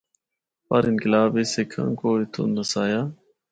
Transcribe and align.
پر 0.67 0.83
انقلاب 0.89 1.29
بچ 1.33 1.47
سکھاں 1.53 1.89
کو 1.99 2.07
اتھو 2.19 2.43
نسایا۔ 2.55 3.01